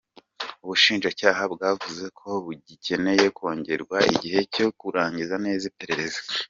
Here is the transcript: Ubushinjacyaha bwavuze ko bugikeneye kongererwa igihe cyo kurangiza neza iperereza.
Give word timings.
Ubushinjacyaha 0.63 1.41
bwavuze 1.53 2.05
ko 2.19 2.29
bugikeneye 2.43 3.25
kongererwa 3.37 3.97
igihe 4.13 4.39
cyo 4.53 4.67
kurangiza 4.79 5.35
neza 5.47 5.63
iperereza. 5.71 6.19